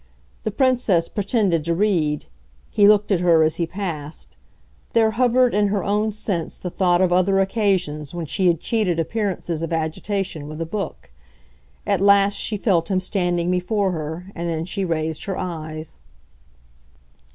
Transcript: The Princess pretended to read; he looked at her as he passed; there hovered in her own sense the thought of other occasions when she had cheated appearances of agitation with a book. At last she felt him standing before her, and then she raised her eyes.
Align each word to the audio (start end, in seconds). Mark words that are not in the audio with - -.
The 0.41 0.49
Princess 0.49 1.07
pretended 1.07 1.63
to 1.65 1.75
read; 1.75 2.25
he 2.71 2.87
looked 2.87 3.11
at 3.11 3.19
her 3.19 3.43
as 3.43 3.57
he 3.57 3.67
passed; 3.67 4.35
there 4.93 5.11
hovered 5.11 5.53
in 5.53 5.67
her 5.67 5.83
own 5.83 6.11
sense 6.11 6.57
the 6.57 6.71
thought 6.71 7.01
of 7.01 7.13
other 7.13 7.39
occasions 7.39 8.11
when 8.11 8.25
she 8.25 8.47
had 8.47 8.59
cheated 8.59 8.97
appearances 8.97 9.61
of 9.61 9.71
agitation 9.71 10.47
with 10.47 10.59
a 10.59 10.65
book. 10.65 11.11
At 11.85 12.01
last 12.01 12.33
she 12.33 12.57
felt 12.57 12.89
him 12.89 12.99
standing 12.99 13.51
before 13.51 13.91
her, 13.91 14.31
and 14.33 14.49
then 14.49 14.65
she 14.65 14.83
raised 14.83 15.25
her 15.25 15.37
eyes. 15.37 15.99